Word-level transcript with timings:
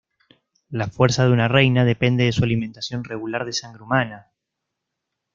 La 0.71 0.87
fuerza 0.87 1.25
de 1.25 1.31
una 1.31 1.47
reina 1.47 1.85
depende 1.85 2.23
de 2.23 2.31
su 2.31 2.43
alimentación 2.43 3.03
regular 3.03 3.45
de 3.45 3.53
sangre 3.53 3.83
humana. 3.83 4.31